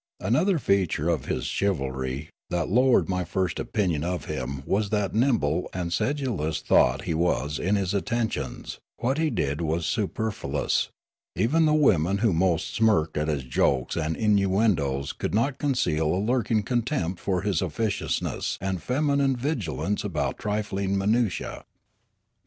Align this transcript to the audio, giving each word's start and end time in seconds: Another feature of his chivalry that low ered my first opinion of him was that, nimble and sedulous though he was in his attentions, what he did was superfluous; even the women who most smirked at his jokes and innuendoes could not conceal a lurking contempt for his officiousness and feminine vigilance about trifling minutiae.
Another 0.19 0.57
feature 0.57 1.09
of 1.09 1.25
his 1.25 1.45
chivalry 1.45 2.31
that 2.49 2.69
low 2.69 2.93
ered 2.93 3.07
my 3.07 3.23
first 3.23 3.59
opinion 3.59 4.03
of 4.03 4.25
him 4.25 4.63
was 4.65 4.89
that, 4.89 5.13
nimble 5.13 5.69
and 5.73 5.93
sedulous 5.93 6.59
though 6.59 6.97
he 7.03 7.13
was 7.13 7.59
in 7.59 7.75
his 7.75 7.93
attentions, 7.93 8.79
what 8.97 9.19
he 9.19 9.29
did 9.29 9.61
was 9.61 9.85
superfluous; 9.85 10.89
even 11.35 11.67
the 11.67 11.75
women 11.75 12.17
who 12.17 12.33
most 12.33 12.73
smirked 12.73 13.15
at 13.15 13.27
his 13.27 13.43
jokes 13.43 13.95
and 13.95 14.17
innuendoes 14.17 15.13
could 15.13 15.35
not 15.35 15.59
conceal 15.59 16.07
a 16.07 16.15
lurking 16.17 16.63
contempt 16.63 17.19
for 17.19 17.43
his 17.43 17.61
officiousness 17.61 18.57
and 18.59 18.81
feminine 18.81 19.35
vigilance 19.35 20.03
about 20.03 20.39
trifling 20.39 20.97
minutiae. 20.97 21.63